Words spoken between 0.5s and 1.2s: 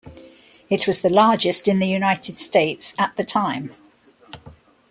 It was the